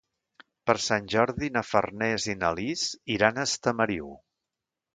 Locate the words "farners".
1.73-2.25